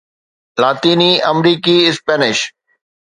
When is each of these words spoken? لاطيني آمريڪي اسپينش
لاطيني 0.61 1.11
آمريڪي 1.31 1.75
اسپينش 1.91 2.37